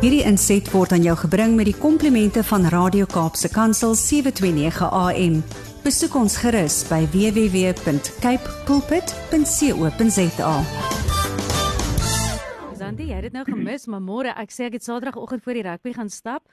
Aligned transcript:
Hierdie 0.00 0.22
inset 0.24 0.64
word 0.72 0.94
aan 0.96 1.02
jou 1.04 1.12
gebring 1.26 1.58
met 1.58 1.66
die 1.68 1.76
komplimente 1.76 2.40
van 2.48 2.62
Radio 2.72 3.04
Kaapse 3.04 3.50
Kansel 3.52 3.92
729 4.00 4.86
AM. 4.96 5.34
Besoek 5.84 6.14
ons 6.16 6.38
gerus 6.40 6.78
by 6.88 7.02
www.cape 7.12 8.54
pulpit.co.za. 8.64 10.54
Sandy, 12.80 13.10
jy 13.10 13.18
het 13.18 13.28
dit 13.28 13.36
nou 13.36 13.44
gemis, 13.44 13.84
maar 13.92 14.00
môre 14.00 14.32
ek 14.40 14.56
sê 14.56 14.70
ek 14.70 14.78
het 14.78 14.88
Saterdagoggend 14.88 15.44
voor 15.44 15.60
die 15.60 15.68
rugby 15.68 15.92
gaan 15.98 16.08
stap 16.08 16.48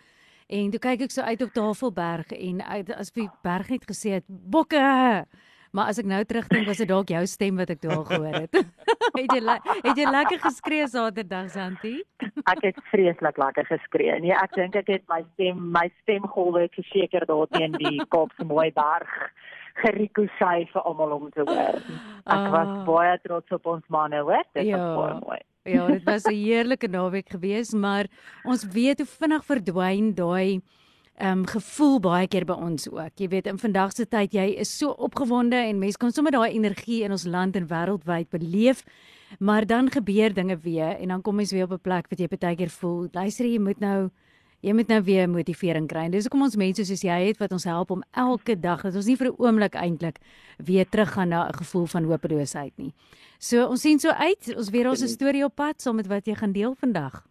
en 0.51 0.67
toe 0.75 0.83
kyk 0.83 1.07
ek 1.07 1.15
so 1.15 1.23
uit 1.23 1.47
op 1.47 1.55
Tafelberg 1.55 2.35
en 2.35 2.59
uit 2.67 2.91
as 2.99 3.15
die 3.15 3.31
berg 3.47 3.71
net 3.71 3.87
gesê 3.87 4.19
het 4.19 4.27
bokke. 4.27 5.23
Maar 5.71 5.87
as 5.91 5.97
ek 5.99 6.05
nou 6.05 6.23
terugdink, 6.23 6.65
was 6.67 6.77
dit 6.77 6.87
dalk 6.87 7.09
jou 7.09 7.25
stem 7.27 7.57
wat 7.57 7.69
ek 7.69 7.81
daar 7.81 8.05
gehoor 8.05 8.33
het. 8.41 8.55
het 9.17 9.31
jy 9.35 9.41
het 9.83 9.97
jy 9.97 10.05
lekker 10.09 10.39
geskree 10.39 10.87
Saterdag, 10.87 11.49
Santi? 11.51 12.03
ek 12.47 12.61
het 12.63 12.79
vreeslik 12.91 13.37
lekker 13.37 13.65
geskree. 13.65 14.19
Nee, 14.21 14.31
ek 14.33 14.53
dink 14.55 14.75
ek 14.75 14.87
het 14.87 15.03
my 15.09 15.23
stem, 15.33 15.71
my 15.71 15.91
stemgolwe 16.03 16.67
verseker 16.75 17.25
daar 17.25 17.47
teen 17.51 17.71
die 17.77 17.99
Kaapse 18.13 18.45
mooi 18.45 18.71
berg 18.71 19.09
gerikosei 19.83 20.65
vir 20.71 20.81
almal 20.89 21.11
om 21.19 21.27
te 21.31 21.43
hoor. 21.45 21.77
Ek 22.25 22.47
was 22.53 22.67
Ah. 22.71 22.85
baie 22.87 23.19
trots 23.23 23.51
op 23.51 23.65
ons 23.65 23.83
manne, 23.93 24.21
hoor. 24.25 24.43
Dit 24.55 24.65
Ja. 24.65 24.77
was 24.77 24.97
baie 24.97 25.19
mooi. 25.25 25.39
Ja, 25.67 25.85
dit 25.87 26.03
was 26.03 26.23
'n 26.25 26.33
heerlike 26.33 26.87
naweek 26.87 27.29
geweest, 27.29 27.73
maar 27.75 28.05
ons 28.45 28.63
weet 28.65 28.97
hoe 28.99 29.05
vinnig 29.07 29.43
verdwyn 29.45 30.13
daai 30.15 30.61
um, 31.21 31.45
gevoel 31.45 31.99
baie 31.99 32.27
keer 32.27 32.45
by 32.45 32.53
ons 32.53 32.87
ook. 32.89 33.13
Jy 33.17 33.27
weet, 33.31 33.47
in 33.47 33.57
vandag 33.57 33.93
se 33.95 34.05
tyd 34.05 34.33
jy 34.33 34.47
is 34.61 34.71
so 34.77 34.91
opgewonde 34.91 35.57
en 35.57 35.79
mense 35.79 35.97
kan 35.97 36.11
sommer 36.11 36.31
daai 36.31 36.53
energie 36.53 37.03
in 37.03 37.11
ons 37.11 37.25
land 37.25 37.55
en 37.55 37.67
wêreldwyd 37.67 38.29
beleef, 38.29 38.83
maar 39.39 39.65
dan 39.65 39.91
gebeur 39.91 40.33
dinge 40.33 40.57
weer 40.63 40.95
en 40.97 41.07
dan 41.07 41.21
kom 41.21 41.35
mens 41.35 41.51
weer 41.51 41.63
op 41.63 41.73
'n 41.73 41.81
plek 41.81 42.07
wat 42.09 42.19
jy 42.19 42.27
baie 42.27 42.55
keer 42.55 42.69
voel, 42.69 43.07
luister 43.11 43.45
jy 43.45 43.59
moet 43.59 43.79
nou 43.79 44.09
jy 44.61 44.73
moet 44.73 44.87
nou 44.87 45.01
weer 45.05 45.29
motivering 45.29 45.87
kry. 45.87 46.07
En 46.07 46.11
dis 46.11 46.23
hoekom 46.23 46.41
ons 46.41 46.55
mense 46.55 46.85
soos 46.85 47.03
jy 47.03 47.27
het 47.27 47.37
wat 47.37 47.51
ons 47.51 47.63
help 47.63 47.91
om 47.91 48.03
elke 48.11 48.55
dag 48.59 48.81
dat 48.81 48.95
ons 48.95 49.05
nie 49.05 49.15
vir 49.15 49.27
'n 49.27 49.35
oomblik 49.37 49.75
eintlik 49.75 50.17
weer 50.57 50.85
teruggaan 50.85 51.29
na 51.29 51.47
'n 51.47 51.53
gevoel 51.53 51.85
van 51.85 52.03
hopeloosheid 52.03 52.73
nie. 52.77 52.93
So 53.39 53.67
ons 53.67 53.81
sien 53.81 53.99
so 53.99 54.09
uit, 54.09 54.55
ons 54.55 54.69
weer 54.69 54.89
ons 54.89 55.11
storie 55.11 55.43
op 55.45 55.55
pad 55.55 55.81
saam 55.81 55.95
met 55.95 56.07
wat 56.07 56.25
jy 56.25 56.35
gaan 56.35 56.51
deel 56.51 56.75
vandag. 56.75 57.23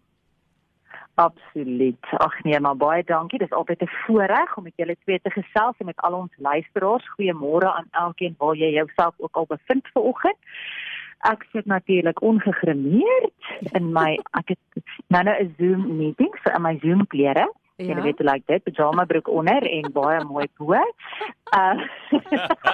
Absoluut. 1.16 2.06
Ag 2.10 2.42
nee, 2.42 2.60
maar 2.60 2.76
baie 2.76 3.04
dankie. 3.04 3.38
Dis 3.38 3.50
altyd 3.50 3.82
'n 3.82 3.88
voorreg 4.04 4.56
om 4.56 4.62
met 4.62 4.76
julle 4.76 4.96
twee 5.04 5.20
te 5.20 5.30
gesels 5.30 5.74
en 5.78 5.86
met 5.86 6.00
al 6.00 6.12
ons 6.12 6.32
luisteraars. 6.36 7.08
Goeiemôre 7.14 7.68
aan 7.72 7.88
elkeen 7.90 8.34
waar 8.38 8.56
jy 8.56 8.70
jouself 8.70 9.14
ook 9.16 9.36
al 9.36 9.46
bevind 9.48 9.88
vanoggend. 9.92 10.36
Ek 11.18 11.46
sit 11.52 11.64
natuurlik 11.64 12.22
ongegrimeerd 12.22 13.42
in 13.72 13.92
my 13.92 14.20
ek 14.30 14.48
het 14.48 14.84
nou 15.06 15.24
nou 15.24 15.36
'n 15.42 15.54
Zoom 15.58 15.96
meeting 15.96 16.38
so 16.42 16.52
in 16.54 16.62
my 16.62 16.78
Zoom 16.82 17.06
klere. 17.06 17.52
Ja. 17.76 17.84
Jy 17.92 18.02
weet 18.06 18.18
hoe 18.22 18.26
lyk 18.30 18.46
dit? 18.48 18.62
Pyjama 18.64 19.04
broek 19.04 19.28
onder 19.28 19.62
en 19.68 19.90
baie 19.92 20.22
mooi 20.24 20.46
bo. 20.56 20.72
Uh 21.56 21.76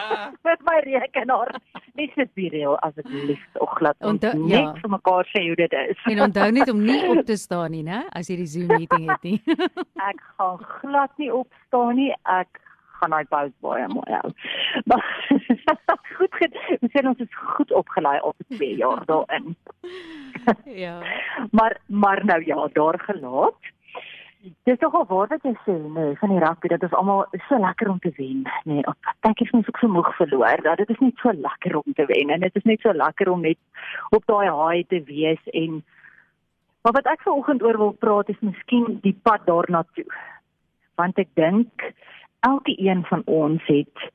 met 0.47 0.61
my 0.69 0.77
rekenaar. 0.85 1.51
Nie 1.99 2.07
so 2.15 2.23
vireel 2.35 2.77
as 2.87 2.95
dit 2.95 3.09
lief 3.11 3.43
of 3.59 3.71
glad 3.81 3.97
ons 3.99 4.13
Onthou- 4.13 4.39
net 4.47 4.61
ja. 4.61 4.73
vir 4.79 4.91
mekaar 4.95 5.27
sê 5.33 5.43
hoe 5.49 5.57
dit 5.59 5.73
is. 5.73 5.99
En 6.13 6.21
onthou 6.29 6.51
net 6.55 6.71
om 6.71 6.85
nie 6.85 7.01
op 7.11 7.25
te 7.27 7.37
staan 7.47 7.71
nie, 7.75 7.83
né, 7.83 8.05
as 8.15 8.31
jy 8.31 8.37
die 8.45 8.47
Zoom 8.47 8.71
meeting 8.77 9.11
het 9.11 9.23
nie. 9.27 9.41
ek 10.07 10.23
gaan 10.39 10.63
glad 10.79 11.11
nie 11.19 11.33
opstaan 11.35 11.97
nie. 11.99 12.13
Ek 12.39 12.63
gaan 13.01 13.11
daai 13.11 13.27
pause 13.27 13.53
baie 13.67 13.89
mooi 13.91 14.15
hou. 14.15 14.31
Maar 14.87 15.03
goed, 16.15 16.31
goed. 16.39 16.57
Ons 16.79 16.95
sê 16.95 17.03
ons 17.11 17.19
is 17.27 17.35
goed 17.59 17.73
opgelei 17.75 18.21
op 18.23 18.37
2 18.55 18.77
jaar 18.79 19.03
daarin. 19.11 19.57
ja. 20.65 21.01
Maar 21.51 21.81
maar 21.87 22.23
nou 22.25 22.43
ja, 22.47 22.69
daar 22.79 22.99
gelaat. 23.11 23.59
Dis 24.43 24.79
nogal 24.83 25.05
waar 25.07 25.29
wat 25.31 25.45
jy 25.47 25.53
sê, 25.63 25.75
nee, 25.95 26.17
van 26.19 26.33
die 26.33 26.41
rugby 26.43 26.71
dat 26.73 26.83
ons 26.83 26.95
almal 26.99 27.21
so 27.47 27.59
lekker 27.63 27.91
om 27.93 27.99
te 28.03 28.11
wen, 28.17 28.41
nee. 28.67 28.83
Partykeer 29.23 29.47
is 29.47 29.53
mens 29.55 29.69
ook 29.71 29.79
so 29.79 29.89
moeg 29.89 30.09
verloor. 30.19 30.63
Dat 30.67 30.81
dit 30.83 30.91
is 30.91 30.99
net 30.99 31.23
so 31.23 31.31
lekker 31.33 31.77
om 31.79 31.95
te 31.95 32.07
wen 32.11 32.33
en 32.35 32.43
dit 32.43 32.57
is 32.59 32.67
net 32.67 32.83
so 32.83 32.93
lekker 32.93 33.31
om 33.31 33.45
net 33.47 33.59
op 34.11 34.27
daai 34.27 34.49
haai 34.51 34.85
te 34.91 35.03
wees 35.07 35.53
en 35.53 35.83
maar 36.83 36.97
wat 36.99 37.07
ek 37.07 37.23
vanoggend 37.23 37.63
oor 37.63 37.79
wil 37.79 37.93
praat 37.95 38.33
is 38.35 38.41
miskien 38.43 38.99
die 39.05 39.15
pad 39.23 39.47
daarna 39.47 39.85
toe. 39.95 40.09
Want 40.99 41.19
ek 41.23 41.31
dink 41.39 41.87
elke 42.43 42.75
een 42.75 43.05
van 43.07 43.23
ons 43.31 43.63
het 43.71 44.11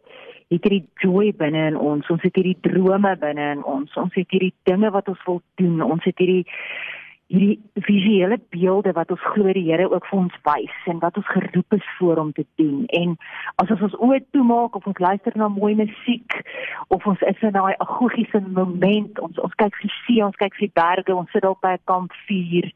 het 0.51 0.63
hierdie 0.63 0.83
joy 1.03 1.31
binne 1.35 1.65
in 1.71 1.79
ons. 1.79 2.07
Ons 2.11 2.23
het 2.23 2.35
hierdie 2.35 2.57
drome 2.67 3.15
binne 3.19 3.47
in 3.55 3.63
ons. 3.67 3.95
Ons 3.99 4.15
het 4.15 4.31
hierdie 4.31 4.53
dinge 4.67 4.91
wat 4.95 5.07
ons 5.11 5.23
wil 5.27 5.41
doen. 5.59 5.81
Ons 5.83 6.03
het 6.07 6.19
hierdie 6.19 6.43
hierdie 7.27 7.59
visuele 7.83 8.37
beelde 8.55 8.93
wat 8.95 9.11
ons 9.11 9.23
glo 9.33 9.51
die 9.53 9.65
Here 9.67 9.89
ook 9.91 10.05
vir 10.07 10.19
ons 10.19 10.35
wys 10.47 10.75
en 10.87 11.01
wat 11.03 11.17
ons 11.19 11.27
geroep 11.33 11.75
is 11.75 11.87
voor 11.97 12.21
om 12.21 12.31
te 12.31 12.45
doen. 12.55 12.85
En 12.95 13.17
as 13.63 13.71
ons 13.75 13.83
ons 13.89 13.97
oë 14.07 14.21
toemaak 14.31 14.77
of 14.79 14.87
ons 14.87 15.01
luister 15.03 15.35
na 15.35 15.49
mooi 15.51 15.73
musiek 15.75 16.37
of 16.87 17.05
ons 17.05 17.25
is 17.27 17.43
in 17.43 17.55
daai 17.57 17.75
agogiese 17.83 18.41
moment, 18.45 19.19
ons 19.19 19.41
ons 19.43 19.59
kyk 19.59 19.75
vir 19.81 19.93
see, 20.05 20.23
ons 20.23 20.39
kyk 20.39 20.55
vir 20.61 20.71
berge, 20.79 21.15
ons 21.15 21.31
sit 21.35 21.45
op 21.45 21.59
by 21.61 21.75
'n 21.75 21.83
kampvuur, 21.91 22.71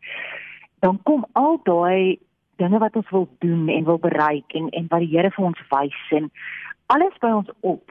dan 0.83 0.99
kom 1.03 1.25
al 1.33 1.61
daai 1.63 2.19
dinge 2.59 2.79
wat 2.79 2.95
ons 2.95 3.09
wil 3.09 3.29
doen 3.39 3.69
en 3.69 3.87
wil 3.87 3.99
bereik 3.99 4.51
en 4.53 4.69
en 4.69 4.87
wat 4.89 4.99
die 4.99 5.13
Here 5.15 5.31
vir 5.31 5.45
ons 5.45 5.63
wys 5.71 6.01
en 6.11 6.31
alles 6.87 7.15
by 7.21 7.31
ons 7.31 7.49
op. 7.61 7.87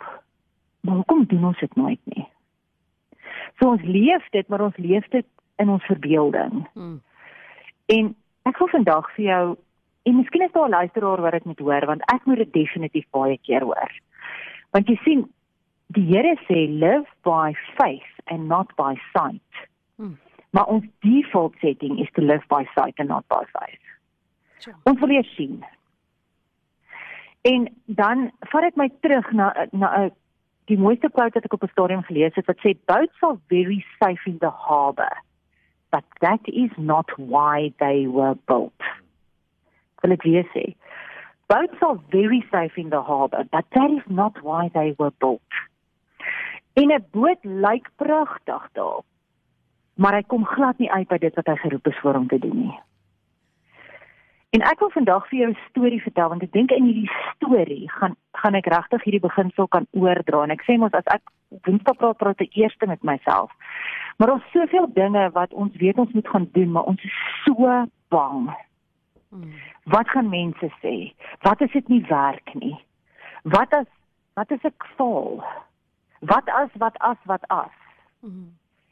Maar 0.80 0.94
hoekom 0.94 1.24
doen 1.24 1.44
ons 1.44 1.58
dit 1.58 1.76
nooit 1.76 2.00
nie? 2.04 2.28
So 3.58 3.68
ons 3.68 3.82
leef 3.82 4.24
dit, 4.30 4.48
maar 4.48 4.60
ons 4.60 4.76
leef 4.76 5.08
dit 5.08 5.26
in 5.60 5.68
ons 5.68 5.84
verbeelding. 5.84 6.64
Hmm. 6.72 7.00
En 7.92 8.14
ek 8.48 8.58
wil 8.58 8.70
vandag 8.72 9.10
vir 9.16 9.24
jou 9.24 9.44
en 10.08 10.16
miskien 10.16 10.42
is 10.46 10.52
daar 10.52 10.68
'n 10.68 10.76
luisteraar 10.78 11.20
wat 11.20 11.32
dit 11.32 11.44
moet 11.44 11.58
hoor 11.58 11.86
want 11.86 12.02
ek 12.12 12.24
moet 12.24 12.36
dit 12.36 12.52
definitief 12.52 13.06
baie 13.10 13.38
keer 13.38 13.62
hoor. 13.62 13.92
Want 14.70 14.88
jy 14.88 14.96
sien 15.04 15.28
die 15.86 16.06
Here 16.06 16.36
sê 16.48 16.68
live 16.68 17.08
by 17.22 17.52
faith 17.76 18.14
and 18.24 18.48
not 18.48 18.74
by 18.76 18.94
sight. 19.12 19.68
Hmm. 19.96 20.18
Maar 20.50 20.66
ons 20.66 20.84
default 21.00 21.54
setting 21.60 21.98
is 21.98 22.10
to 22.12 22.22
live 22.22 22.44
by 22.48 22.64
sight 22.74 22.98
and 22.98 23.08
not 23.08 23.26
by 23.28 23.44
faith. 23.52 23.84
Sure. 24.58 24.76
Ons 24.84 25.00
wil 25.00 25.10
eers 25.10 25.34
sien. 25.34 25.64
En 27.42 27.68
dan 27.86 28.30
vat 28.38 28.62
dit 28.62 28.76
my 28.76 28.90
terug 29.00 29.32
na 29.32 29.66
na 29.70 29.96
'n 29.96 30.10
die 30.64 30.78
mooiste 30.78 31.10
quote 31.10 31.34
wat 31.34 31.44
ek 31.44 31.52
op 31.52 31.62
'n 31.62 31.72
stadium 31.72 32.02
gelees 32.02 32.34
het 32.34 32.46
wat 32.46 32.58
sê 32.58 32.76
boats 32.86 33.22
are 33.22 33.38
very 33.48 33.84
safe 33.98 34.30
in 34.30 34.38
the 34.38 34.50
harbour 34.50 35.22
but 35.90 36.04
that 36.20 36.40
is 36.46 36.70
not 36.76 37.06
why 37.16 37.72
they 37.78 38.06
were 38.06 38.36
built. 38.46 38.82
Wil 40.02 40.12
ek 40.16 40.24
weer 40.24 40.46
sê. 40.54 40.74
Boats 41.48 41.82
are 41.82 41.98
very 42.10 42.44
safe 42.50 42.78
in 42.78 42.90
the 42.90 43.02
harbour 43.02 43.44
but 43.50 43.66
that 43.72 43.90
is 43.90 44.06
not 44.08 44.42
why 44.42 44.70
they 44.74 44.94
were 44.98 45.12
built. 45.18 45.54
En 46.74 46.92
'n 46.92 47.04
boot 47.10 47.42
lyk 47.44 47.90
pragtig 47.96 48.68
daar. 48.72 49.02
Maar 49.94 50.14
hy 50.14 50.22
kom 50.22 50.44
glad 50.44 50.78
nie 50.78 50.92
uit 50.92 51.08
by 51.08 51.18
dit 51.18 51.34
wat 51.34 51.46
hy 51.46 51.56
geroep 51.56 51.86
is 51.86 51.98
vir 52.02 52.14
hom 52.14 52.28
te 52.28 52.38
doen 52.38 52.56
nie. 52.56 52.78
En 54.50 54.62
ek 54.66 54.80
wil 54.82 54.90
vandag 54.90 55.28
vir 55.28 55.38
jou 55.38 55.50
'n 55.50 55.58
storie 55.68 56.02
vertel 56.02 56.28
want 56.28 56.42
ek 56.42 56.52
dink 56.52 56.70
in 56.70 56.84
hierdie 56.84 57.12
storie 57.34 57.90
gaan 57.90 58.16
gaan 58.32 58.54
ek 58.54 58.66
regtig 58.66 59.04
hierdie 59.04 59.26
beginsel 59.28 59.68
kan 59.68 59.86
oordra 59.90 60.42
en 60.42 60.50
ek 60.50 60.64
sê 60.66 60.78
mos 60.78 60.92
as 60.92 61.06
ek 61.06 61.22
Woensdag 61.50 61.96
praat 61.98 62.16
praat 62.16 62.40
ek 62.40 62.56
eers 62.56 62.76
met 62.86 63.02
myself. 63.02 63.50
Maar 64.20 64.32
ons 64.32 64.50
soveel 64.52 64.86
dinge 64.92 65.30
wat 65.32 65.52
ons 65.56 65.76
weet 65.80 65.98
ons 65.98 66.12
moet 66.12 66.28
gaan 66.28 66.48
doen, 66.52 66.72
maar 66.72 66.88
ons 66.92 67.04
is 67.04 67.18
so 67.44 67.86
bang. 68.12 68.50
Hmm. 69.28 69.52
Wat 69.84 70.08
gaan 70.08 70.28
mense 70.28 70.68
sê? 70.82 71.14
Wat 71.40 71.62
as 71.64 71.72
dit 71.72 71.88
nie 71.88 72.02
werk 72.08 72.54
nie? 72.54 72.76
Wat 73.42 73.72
as 73.72 73.86
wat 74.36 74.52
as 74.52 74.66
ek 74.68 74.84
val? 74.98 75.40
Wat 76.20 76.48
as 76.52 76.68
wat 76.82 76.98
as 76.98 77.16
wat 77.24 77.46
as? 77.48 77.72
Hmm. 78.20 78.50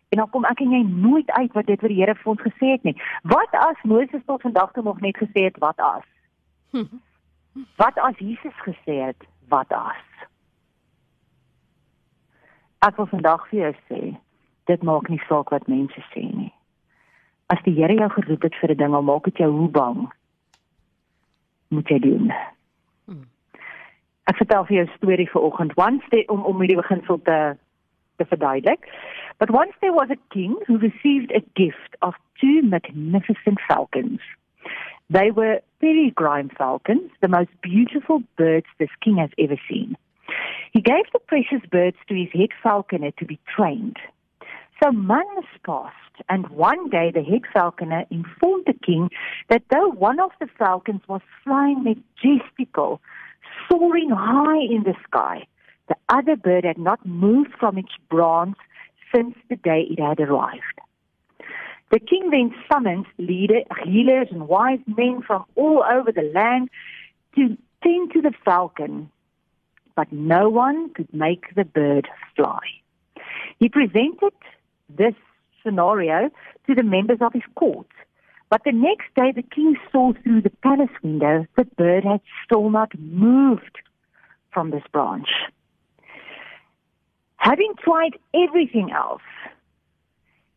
En 0.08 0.22
dan 0.22 0.30
kom 0.32 0.48
ek 0.48 0.62
en 0.64 0.72
jy 0.72 0.80
nooit 0.88 1.30
uit 1.36 1.52
wat 1.52 1.68
dit 1.68 1.84
vir 1.84 1.92
die 1.92 1.98
Here 2.00 2.14
vir 2.16 2.32
ons 2.32 2.46
gesê 2.46 2.72
het 2.78 2.88
nie. 2.88 2.96
Wat 3.28 3.52
as 3.60 3.84
Moses 3.84 4.24
tot 4.24 4.40
vandag 4.46 4.72
toe 4.72 4.86
nog 4.86 5.04
net 5.04 5.20
gesê 5.20 5.44
het 5.50 5.60
wat 5.60 5.76
as? 5.76 6.08
Wat 7.76 7.98
as 7.98 8.16
Jesus 8.22 8.54
gesê 8.64 8.96
het 9.02 9.28
wat 9.48 9.72
as? 9.72 10.04
Ek 12.86 12.96
wil 12.96 13.08
vandag 13.10 13.42
vir 13.50 13.58
jou 13.58 13.70
sê, 13.88 14.00
dit 14.68 14.82
maak 14.82 15.08
nie 15.08 15.20
saak 15.28 15.50
wat 15.54 15.68
mense 15.68 16.04
sê 16.12 16.24
nie. 16.28 16.52
As 17.48 17.60
die 17.64 17.74
Here 17.74 17.94
jou 17.96 18.08
geroep 18.12 18.42
het 18.42 18.56
vir 18.60 18.70
'n 18.72 18.76
ding, 18.76 18.94
al 18.94 19.02
maak 19.02 19.24
dit 19.24 19.38
jou 19.38 19.50
hoe 19.50 19.68
bang, 19.68 20.08
moet 21.68 21.88
jy 21.88 21.98
doen. 21.98 22.32
Hmm. 23.06 23.24
Ek 24.28 24.36
vertel 24.36 24.64
vir 24.64 24.76
jou 24.76 24.84
'n 24.86 24.96
storie 24.96 25.30
vir 25.30 25.42
oggend. 25.42 25.76
Once 25.76 26.06
day 26.10 26.24
om 26.28 26.44
om 26.44 26.60
hierdie 26.60 26.82
beginsel 26.82 27.22
te 27.22 27.56
te 28.18 28.24
verduidelik. 28.24 28.88
But 29.38 29.50
once 29.50 29.74
there 29.80 29.92
was 29.92 30.10
a 30.10 30.18
king 30.28 30.56
who 30.66 30.78
received 30.78 31.30
a 31.32 31.42
gift 31.54 31.96
of 32.00 32.14
two 32.40 32.62
magnificent 32.62 33.60
falcons. 33.68 34.20
They 35.10 35.30
were 35.30 35.62
peregrine 35.80 36.50
falcons, 36.58 37.10
the 37.20 37.28
most 37.28 37.50
beautiful 37.62 38.22
birds 38.36 38.66
this 38.78 38.90
king 39.00 39.16
has 39.16 39.30
ever 39.38 39.56
seen. 39.68 39.96
He 40.72 40.80
gave 40.80 41.06
the 41.12 41.20
precious 41.20 41.64
birds 41.70 41.96
to 42.08 42.14
his 42.14 42.28
head 42.32 42.50
falconer 42.62 43.12
to 43.12 43.24
be 43.24 43.38
trained. 43.56 43.96
So 44.82 44.92
months 44.92 45.48
passed, 45.64 45.94
and 46.28 46.48
one 46.48 46.88
day 46.88 47.10
the 47.12 47.22
head 47.22 47.42
falconer 47.52 48.04
informed 48.10 48.64
the 48.66 48.74
king 48.74 49.10
that 49.48 49.64
though 49.70 49.88
one 49.88 50.20
of 50.20 50.30
the 50.40 50.48
falcons 50.58 51.02
was 51.08 51.20
flying 51.42 51.82
majestical, 51.82 53.00
soaring 53.68 54.10
high 54.10 54.60
in 54.60 54.84
the 54.84 54.94
sky, 55.04 55.46
the 55.88 55.96
other 56.08 56.36
bird 56.36 56.64
had 56.64 56.78
not 56.78 57.04
moved 57.04 57.52
from 57.58 57.76
its 57.76 57.92
branch 58.08 58.56
since 59.14 59.34
the 59.48 59.56
day 59.56 59.86
it 59.90 60.00
had 60.00 60.20
arrived. 60.20 60.62
The 61.90 61.98
king 61.98 62.30
then 62.30 62.54
summoned 62.70 63.06
leader, 63.16 63.62
healers 63.84 64.28
and 64.30 64.46
wise 64.46 64.80
men 64.86 65.22
from 65.26 65.44
all 65.56 65.82
over 65.90 66.12
the 66.12 66.30
land 66.34 66.68
to 67.34 67.56
tend 67.82 68.12
to 68.12 68.20
the 68.20 68.34
falcon, 68.44 69.10
but 69.96 70.12
no 70.12 70.48
one 70.50 70.92
could 70.92 71.12
make 71.12 71.54
the 71.54 71.64
bird 71.64 72.06
fly. 72.36 72.60
He 73.58 73.68
presented 73.68 74.34
this 74.88 75.14
scenario 75.64 76.30
to 76.66 76.74
the 76.74 76.82
members 76.82 77.18
of 77.20 77.32
his 77.32 77.42
court. 77.54 77.86
But 78.50 78.62
the 78.64 78.72
next 78.72 79.06
day, 79.14 79.32
the 79.32 79.42
king 79.42 79.76
saw 79.92 80.12
through 80.22 80.42
the 80.42 80.50
palace 80.62 80.90
window 81.02 81.46
the 81.56 81.64
bird 81.64 82.04
had 82.04 82.20
still 82.44 82.70
not 82.70 82.98
moved 82.98 83.78
from 84.52 84.70
this 84.70 84.82
branch. 84.90 85.28
Having 87.36 87.74
tried 87.82 88.18
everything 88.34 88.90
else, 88.90 89.22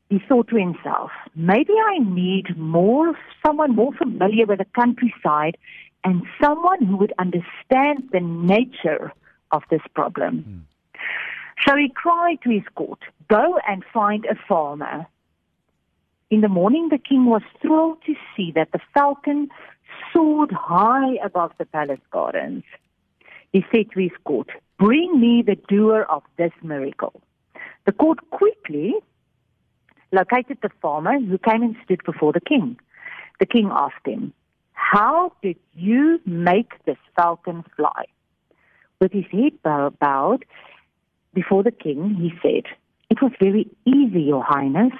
he 0.09 0.19
thought 0.27 0.47
to 0.49 0.57
himself, 0.57 1.11
maybe 1.35 1.73
I 1.87 1.99
need 1.99 2.57
more, 2.57 3.13
someone 3.45 3.75
more 3.75 3.93
familiar 3.93 4.45
with 4.45 4.59
the 4.59 4.65
countryside 4.75 5.57
and 6.03 6.23
someone 6.41 6.83
who 6.85 6.97
would 6.97 7.13
understand 7.19 8.09
the 8.11 8.19
nature 8.19 9.13
of 9.51 9.63
this 9.69 9.81
problem. 9.93 10.43
Hmm. 10.43 10.70
So 11.67 11.75
he 11.75 11.89
cried 11.89 12.39
to 12.43 12.49
his 12.49 12.63
court, 12.75 12.99
Go 13.27 13.57
and 13.67 13.83
find 13.93 14.25
a 14.25 14.35
farmer. 14.47 15.05
In 16.29 16.41
the 16.41 16.47
morning, 16.47 16.89
the 16.89 16.97
king 16.97 17.25
was 17.25 17.41
thrilled 17.61 17.97
to 18.05 18.15
see 18.35 18.51
that 18.55 18.71
the 18.71 18.79
falcon 18.93 19.49
soared 20.13 20.51
high 20.51 21.15
above 21.23 21.51
the 21.57 21.65
palace 21.65 21.99
gardens. 22.11 22.63
He 23.51 23.65
said 23.71 23.91
to 23.91 23.99
his 23.99 24.11
court, 24.23 24.49
Bring 24.79 25.19
me 25.19 25.43
the 25.45 25.57
doer 25.67 26.05
of 26.09 26.23
this 26.37 26.53
miracle. 26.63 27.21
The 27.85 27.91
court 27.91 28.19
quickly 28.31 28.95
located 30.11 30.57
the 30.61 30.71
farmer 30.81 31.19
who 31.19 31.37
came 31.37 31.63
and 31.63 31.75
stood 31.83 32.03
before 32.05 32.33
the 32.33 32.41
king. 32.41 32.79
The 33.39 33.45
king 33.45 33.69
asked 33.71 34.05
him, 34.05 34.33
How 34.73 35.33
did 35.41 35.57
you 35.73 36.19
make 36.25 36.83
this 36.85 36.97
falcon 37.15 37.63
fly? 37.75 38.05
With 38.99 39.11
his 39.11 39.25
head 39.31 39.53
bowed, 39.63 40.45
before 41.33 41.63
the 41.63 41.71
king, 41.71 42.15
he 42.15 42.31
said, 42.41 42.71
It 43.09 43.21
was 43.21 43.31
very 43.39 43.69
easy, 43.85 44.21
Your 44.21 44.43
Highness. 44.43 44.93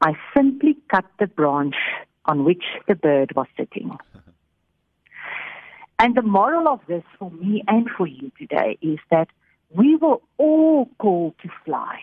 I 0.00 0.14
simply 0.36 0.76
cut 0.88 1.04
the 1.18 1.26
branch 1.26 1.76
on 2.24 2.44
which 2.44 2.64
the 2.88 2.94
bird 2.94 3.32
was 3.36 3.46
sitting. 3.56 3.96
and 5.98 6.14
the 6.14 6.22
moral 6.22 6.68
of 6.68 6.80
this 6.88 7.04
for 7.18 7.30
me 7.30 7.62
and 7.68 7.88
for 7.96 8.06
you 8.06 8.30
today 8.38 8.78
is 8.80 8.98
that 9.10 9.28
we 9.70 9.96
were 9.96 10.18
all 10.38 10.88
called 10.98 11.34
to 11.42 11.48
fly, 11.64 12.00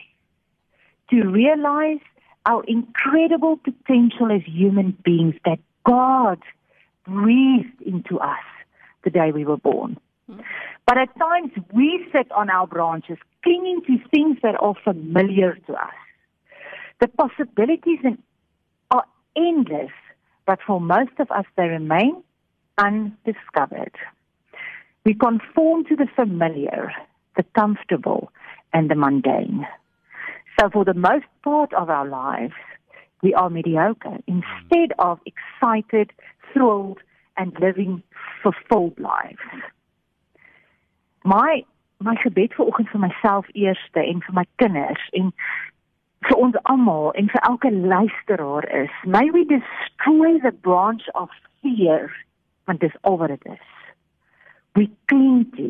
to 1.09 1.23
realize 1.23 1.99
our 2.45 2.63
incredible 2.65 3.57
potential 3.57 4.31
as 4.31 4.41
human 4.45 4.97
beings 5.03 5.35
that 5.45 5.59
God 5.85 6.39
breathed 7.05 7.81
into 7.81 8.19
us 8.19 8.45
the 9.03 9.09
day 9.09 9.31
we 9.31 9.45
were 9.45 9.57
born. 9.57 9.97
Hmm. 10.29 10.39
But 10.87 10.97
at 10.97 11.19
times 11.19 11.51
we 11.73 12.07
sit 12.13 12.31
on 12.31 12.49
our 12.49 12.65
branches 12.65 13.17
clinging 13.43 13.81
to 13.87 13.97
things 14.09 14.37
that 14.41 14.55
are 14.61 14.73
familiar 14.85 15.55
to 15.67 15.73
us. 15.73 15.93
The 17.01 17.09
possibilities 17.09 17.99
are 18.89 19.03
endless, 19.35 19.91
but 20.45 20.59
for 20.65 20.79
most 20.79 21.11
of 21.19 21.29
us 21.29 21.43
they 21.57 21.67
remain 21.67 22.23
undiscovered. 22.77 23.95
We 25.05 25.13
conform 25.13 25.83
to 25.85 25.95
the 25.97 26.07
familiar, 26.15 26.93
the 27.35 27.43
comfortable, 27.53 28.31
and 28.73 28.89
the 28.89 28.95
mundane. 28.95 29.67
So 30.59 30.69
for 30.69 30.85
the 30.85 30.93
most 30.93 31.25
part 31.43 31.73
of 31.73 31.89
our 31.89 32.07
lives, 32.07 32.53
we 33.21 33.33
are 33.33 33.49
mediocre 33.49 34.19
instead 34.25 34.93
of 34.99 35.19
excited, 35.25 36.11
thrilled, 36.53 36.99
and 37.35 37.53
living 37.59 38.03
fulfilled 38.41 38.97
lives. 38.99 39.37
My 41.27 41.65
my 41.99 42.15
gebed 42.23 42.53
vir 42.55 42.67
oggend 42.69 42.91
vir 42.93 43.01
myself 43.03 43.47
eerste 43.53 43.99
en 43.99 44.21
vir 44.25 44.35
my 44.37 44.43
kinders 44.61 45.07
en 45.19 45.33
vir 46.27 46.37
ons 46.45 46.55
almal 46.73 47.09
en 47.19 47.27
vir 47.33 47.43
elke 47.49 47.71
luisteraar 47.73 48.67
is 48.81 48.93
may 49.15 49.25
we 49.35 49.43
destroy 49.49 50.37
the 50.45 50.53
branch 50.69 51.09
of 51.23 51.35
fear 51.59 52.07
want 52.69 52.79
dis 52.85 52.95
al 53.01 53.19
wat 53.19 53.35
dit 53.35 53.49
is. 53.57 53.67
We 54.79 54.87
cling 55.11 55.51
to 55.59 55.69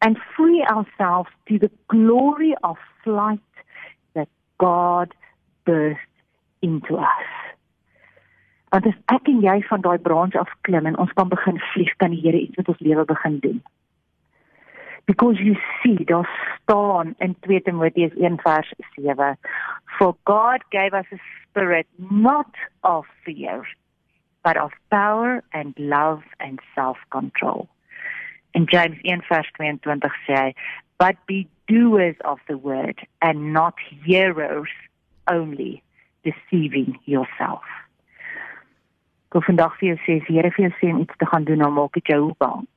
and 0.00 0.24
free 0.36 0.64
ourselves 0.72 1.36
to 1.52 1.58
the 1.58 1.72
glory 1.92 2.54
of 2.62 2.80
flight 3.04 3.64
that 4.14 4.32
God 4.56 5.12
birthed 5.66 6.22
into 6.62 6.96
us. 6.96 7.32
Want 8.72 8.86
as 8.86 9.00
ek 9.12 9.28
en 9.28 9.44
jy 9.44 9.60
van 9.68 9.84
daai 9.84 9.98
branch 9.98 10.44
af 10.46 10.60
klim 10.62 10.88
en 10.88 11.02
ons 11.04 11.12
kan 11.18 11.28
begin 11.28 11.60
vlieg 11.74 11.98
kan 12.00 12.16
die 12.16 12.24
Here 12.24 12.46
iets 12.46 12.56
met 12.56 12.72
ons 12.72 12.88
lewe 12.88 13.04
begin 13.04 13.44
doen 13.44 13.66
because 15.08 15.36
you 15.40 15.56
see 15.82 16.04
daar 16.04 16.28
staan 16.62 17.14
in 17.18 17.36
2 17.40 17.62
Timoteus 17.62 18.12
1 18.14 18.40
vers 18.42 18.72
7 18.94 19.38
for 19.98 20.14
God 20.24 20.62
gave 20.68 20.92
us 20.92 21.06
a 21.12 21.18
spirit 21.42 21.86
not 21.96 22.54
of 22.80 23.06
fear 23.24 23.66
but 24.44 24.56
of 24.56 24.72
power 24.90 25.42
and 25.50 25.74
love 25.78 26.22
and 26.38 26.60
self-control. 26.74 27.68
In 28.52 28.66
James 28.66 28.98
1 29.02 29.22
vers 29.28 29.48
22 29.56 30.12
sê 30.26 30.36
hy 30.36 30.54
but 30.98 31.16
be 31.26 31.48
doers 31.66 32.16
of 32.24 32.38
the 32.46 32.58
word 32.58 33.00
and 33.22 33.52
not 33.52 33.74
hearers 34.04 34.74
only 35.26 35.82
deceiving 36.22 36.98
yourself. 37.04 37.64
Kom 39.32 39.42
vandag 39.42 39.76
vir 39.80 39.94
jou 39.94 40.00
sê 40.04 40.20
as 40.20 40.28
Here 40.28 40.50
vir 40.56 40.68
jou 40.68 40.74
sê 40.80 40.92
om 40.92 41.00
iets 41.00 41.16
te 41.16 41.26
gaan 41.32 41.44
doen, 41.44 41.64
dan 41.64 41.72
maak 41.72 41.96
dit 41.96 42.12
jou 42.12 42.34
bang 42.44 42.68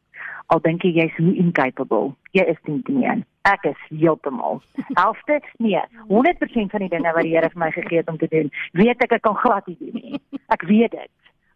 al 0.51 0.59
dink 0.63 0.83
jy 0.83 0.91
jy's 0.97 1.13
hoe 1.19 1.31
incapable. 1.39 2.11
Jy 2.35 2.43
is 2.51 2.59
nie 2.67 2.81
nie. 2.91 3.13
Ek 3.47 3.63
is 3.69 3.79
heeltemal. 3.89 4.59
Helfte? 4.99 5.39
Nee, 5.63 5.81
100% 6.09 6.73
van 6.73 6.83
die 6.83 6.91
dinge 6.91 7.13
wat 7.15 7.25
die 7.25 7.33
Here 7.35 7.49
vir 7.53 7.61
my 7.63 7.71
gegee 7.75 8.01
het 8.01 8.11
om 8.11 8.19
te 8.21 8.29
doen, 8.31 8.51
weet 8.77 9.03
ek 9.05 9.15
ek 9.17 9.23
kan 9.27 9.37
glad 9.39 9.67
nie 9.71 9.77
doen 9.79 10.01
nie. 10.01 10.21
Ek 10.53 10.65
weet 10.67 10.93
dit. 10.97 11.11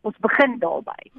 Ons 0.07 0.17
begin 0.23 0.57
daarby. 0.61 1.11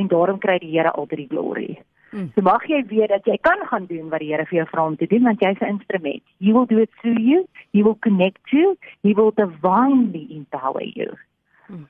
En 0.00 0.10
daarom 0.10 0.38
kry 0.42 0.58
die 0.62 0.74
Here 0.74 0.92
altyd 0.92 1.24
die 1.24 1.30
glorie. 1.32 1.78
Hmm. 2.12 2.28
So 2.34 2.44
mag 2.46 2.66
jy 2.70 2.82
weet 2.90 3.10
dat 3.10 3.26
jy 3.26 3.38
kan 3.42 3.64
gaan 3.70 3.88
doen 3.90 4.10
wat 4.12 4.22
die 4.22 4.30
Here 4.34 4.44
vir 4.50 4.60
jou 4.60 4.66
vra 4.70 4.84
om 4.90 4.98
te 5.00 5.08
doen 5.10 5.24
want 5.30 5.40
jy's 5.42 5.62
'n 5.62 5.78
instrument. 5.78 6.22
He 6.38 6.52
will 6.52 6.66
do 6.66 6.78
it 6.78 6.90
through 7.00 7.18
you. 7.18 7.46
He 7.72 7.82
will 7.82 7.98
connect 8.00 8.52
you. 8.52 8.76
He 9.02 9.14
will 9.14 9.32
divinely 9.34 10.26
empower 10.30 10.84
you. 10.84 11.16
Hmm. 11.66 11.88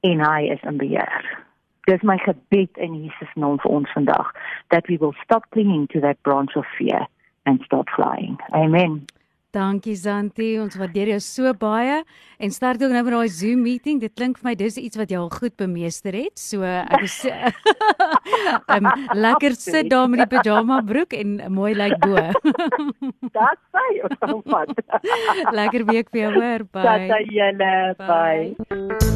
En 0.00 0.20
hy 0.20 0.54
is 0.54 0.62
in 0.62 0.78
beheer 0.78 1.44
dis 1.86 2.02
my 2.02 2.18
gebed 2.24 2.76
in 2.76 2.94
Jesus 3.02 3.32
naam 3.34 3.60
vir 3.62 3.72
ons 3.80 3.92
vandag 3.94 4.32
that 4.74 4.88
we 4.88 4.98
will 4.98 5.14
stop 5.24 5.46
clinging 5.50 5.86
to 5.94 6.00
that 6.00 6.22
branch 6.22 6.56
of 6.56 6.66
fear 6.78 7.06
and 7.46 7.62
start 7.62 7.88
flying. 7.94 8.38
Amen. 8.52 9.06
Dankie 9.56 9.94
Zanti, 9.96 10.50
ons 10.60 10.76
waardeer 10.76 11.14
jou 11.14 11.20
so 11.24 11.52
baie 11.56 12.02
en 12.42 12.52
start 12.52 12.82
ook 12.84 12.92
nou 12.92 13.02
met 13.06 13.14
daai 13.14 13.32
Zoom 13.32 13.62
meeting. 13.64 14.02
Dit 14.02 14.12
klink 14.18 14.40
vir 14.40 14.50
my 14.50 14.54
dis 14.58 14.76
iets 14.80 15.00
wat 15.00 15.12
jy 15.12 15.20
al 15.20 15.30
goed 15.32 15.54
bemeester 15.56 16.16
het. 16.16 16.36
So 16.36 16.66
ek 16.66 17.06
is 17.06 17.16
um, 18.74 18.90
lekker 19.26 19.56
sit 19.56 19.88
daar 19.92 20.10
met 20.12 20.26
die 20.26 20.30
pyjama 20.36 20.82
broek 20.84 21.16
en 21.16 21.38
mooi 21.56 21.72
lyk 21.78 21.96
bo. 22.04 22.20
Dat 23.36 23.60
sê 23.72 23.86
ons 24.04 24.20
dan 24.20 24.40
vat. 24.52 24.76
lekker 25.56 25.88
week 25.88 26.12
vir 26.12 26.26
jou 26.26 26.32
hoor. 26.36 26.68
Bye. 26.68 26.88
Tata 26.92 27.22
julle. 27.32 27.76
Bye. 28.04 28.56
bye. 28.68 29.15